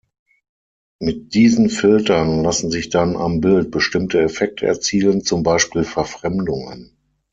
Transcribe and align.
Mit 0.99 1.35
diesen 1.35 1.69
Filtern 1.69 2.41
lassen 2.41 2.71
sich 2.71 2.89
dann 2.89 3.15
am 3.15 3.39
Bild 3.39 3.69
bestimmte 3.69 4.19
Effekte 4.19 4.65
erzielen, 4.65 5.23
zum 5.23 5.43
Beispiel 5.43 5.83
Verfremdungen. 5.83 6.97